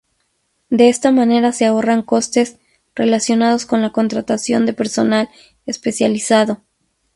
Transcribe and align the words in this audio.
De 0.71 0.89
esta 0.89 1.11
manera 1.11 1.51
se 1.51 1.67
ahorran 1.67 2.01
costes 2.01 2.57
relacionados 2.95 3.67
con 3.67 3.83
la 3.83 3.91
contratación 3.91 4.65
de 4.65 4.73
personal 4.73 5.29
especializado. 5.67 6.63